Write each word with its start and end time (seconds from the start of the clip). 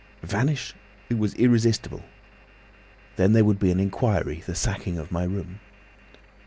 Vanish! 0.23 0.73
It 1.11 1.19
was 1.19 1.35
irresistible. 1.35 2.01
Then 3.17 3.33
there 3.33 3.45
would 3.45 3.59
be 3.59 3.69
an 3.69 3.79
inquiry, 3.79 4.41
the 4.47 4.55
sacking 4.55 4.97
of 4.97 5.11
my 5.11 5.25
room. 5.25 5.59